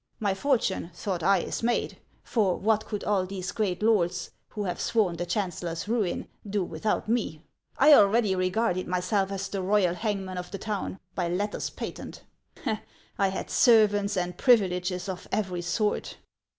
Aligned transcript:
My 0.19 0.33
fortune, 0.33 0.89
thought 0.95 1.21
I, 1.21 1.41
is 1.41 1.61
made; 1.61 1.99
for 2.23 2.57
what 2.57 2.87
could 2.87 3.03
all 3.03 3.27
these 3.27 3.51
great 3.51 3.83
lords, 3.83 4.31
who 4.49 4.63
have 4.63 4.81
sworn 4.81 5.15
the 5.17 5.27
chancellor's 5.27 5.87
ruin, 5.87 6.27
do 6.49 6.63
without 6.63 7.07
me? 7.07 7.43
I 7.77 7.93
already 7.93 8.33
regarded 8.33 8.87
my 8.87 8.99
self 8.99 9.31
as 9.31 9.47
the 9.47 9.61
royal 9.61 9.93
hangman 9.93 10.39
of 10.39 10.49
the 10.49 10.57
town, 10.57 10.99
by 11.13 11.27
letters 11.29 11.69
patent; 11.69 12.23
I 13.19 13.27
had 13.27 13.51
servants 13.51 14.17
and 14.17 14.35
privileges 14.39 15.07
of 15.07 15.27
every 15.31 15.61
sort. 15.61 16.17